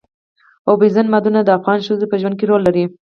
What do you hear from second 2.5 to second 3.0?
لري.